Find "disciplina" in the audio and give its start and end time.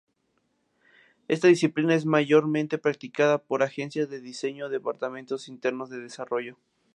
1.47-1.93